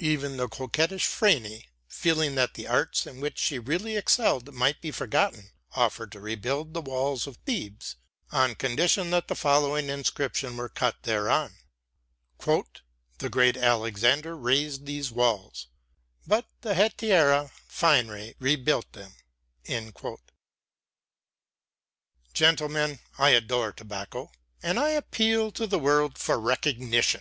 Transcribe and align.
Even 0.00 0.38
the 0.38 0.48
coquettish 0.48 1.06
Phryne, 1.06 1.62
fearing 1.86 2.34
that 2.34 2.54
the 2.54 2.66
arts 2.66 3.06
in 3.06 3.20
which 3.20 3.38
she 3.38 3.60
really 3.60 3.96
excelled 3.96 4.52
might 4.52 4.80
be 4.80 4.90
forgotten, 4.90 5.52
offered 5.76 6.10
to 6.10 6.20
rebuild 6.20 6.74
the 6.74 6.82
walls 6.82 7.28
of 7.28 7.36
Thebes 7.46 7.94
on 8.32 8.56
condition 8.56 9.10
that 9.10 9.28
the 9.28 9.36
following 9.36 9.88
inscription 9.88 10.56
were 10.56 10.68
cut 10.68 11.04
thereon: 11.04 11.54
"The 12.40 13.28
great 13.30 13.56
Alexander 13.56 14.36
razed 14.36 14.84
these 14.84 15.12
walls, 15.12 15.68
but 16.26 16.48
the 16.62 16.74
hetaira 16.74 17.52
Phryne 17.68 18.34
rebuilt 18.40 18.92
them." 18.94 19.14
Gentlemen, 22.34 22.98
I 23.16 23.28
adore 23.30 23.72
tobacco, 23.72 24.32
and 24.60 24.76
I 24.80 24.88
appeal 24.90 25.52
to 25.52 25.68
the 25.68 25.78
world 25.78 26.18
for 26.18 26.40
recognition. 26.40 27.20